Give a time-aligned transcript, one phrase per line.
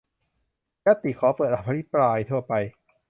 [0.85, 2.53] ญัตติขอเปิดอภิปรายทั่วไป